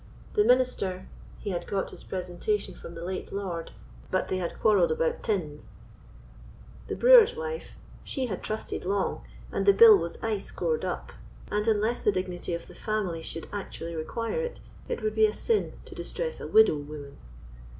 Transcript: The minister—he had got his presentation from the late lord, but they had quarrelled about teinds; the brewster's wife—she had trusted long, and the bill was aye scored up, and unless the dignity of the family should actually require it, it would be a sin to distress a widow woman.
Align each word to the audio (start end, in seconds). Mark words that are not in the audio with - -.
The 0.33 0.43
minister—he 0.43 1.49
had 1.51 1.67
got 1.67 1.91
his 1.91 2.03
presentation 2.03 2.73
from 2.73 2.95
the 2.95 3.05
late 3.05 3.31
lord, 3.31 3.69
but 4.09 4.29
they 4.29 4.37
had 4.37 4.59
quarrelled 4.59 4.91
about 4.91 5.21
teinds; 5.21 5.67
the 6.87 6.95
brewster's 6.95 7.37
wife—she 7.37 8.25
had 8.25 8.41
trusted 8.41 8.83
long, 8.83 9.23
and 9.51 9.63
the 9.67 9.73
bill 9.73 9.95
was 9.99 10.17
aye 10.23 10.39
scored 10.39 10.83
up, 10.83 11.11
and 11.51 11.67
unless 11.67 12.03
the 12.03 12.11
dignity 12.11 12.55
of 12.55 12.65
the 12.65 12.73
family 12.73 13.21
should 13.21 13.45
actually 13.53 13.95
require 13.95 14.41
it, 14.41 14.59
it 14.89 15.03
would 15.03 15.13
be 15.13 15.27
a 15.27 15.33
sin 15.33 15.73
to 15.85 15.93
distress 15.93 16.39
a 16.39 16.47
widow 16.47 16.77
woman. 16.77 17.17